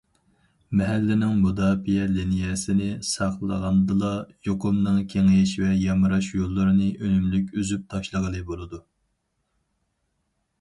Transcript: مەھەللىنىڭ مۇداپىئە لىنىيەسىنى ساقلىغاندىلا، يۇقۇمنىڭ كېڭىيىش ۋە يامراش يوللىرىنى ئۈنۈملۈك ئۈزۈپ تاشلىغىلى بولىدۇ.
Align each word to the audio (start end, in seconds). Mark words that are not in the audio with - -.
مەھەللىنىڭ 0.79 1.33
مۇداپىئە 1.41 2.05
لىنىيەسىنى 2.13 2.87
ساقلىغاندىلا، 3.09 4.09
يۇقۇمنىڭ 4.47 4.97
كېڭىيىش 5.13 5.53
ۋە 5.65 5.75
يامراش 5.83 6.31
يوللىرىنى 6.39 6.89
ئۈنۈملۈك 6.95 7.55
ئۈزۈپ 7.59 7.87
تاشلىغىلى 7.95 8.43
بولىدۇ. 8.51 8.83